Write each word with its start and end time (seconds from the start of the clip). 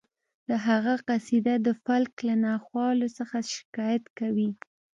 د 0.49 0.51
هغه 0.67 0.93
قصیده 1.07 1.55
د 1.67 1.69
فلک 1.83 2.13
له 2.27 2.35
ناخوالو 2.45 3.07
څخه 3.17 3.37
شکایت 3.55 4.03
کوي 4.19 4.49